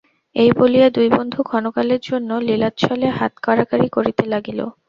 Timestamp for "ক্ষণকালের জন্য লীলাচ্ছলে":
1.43-3.07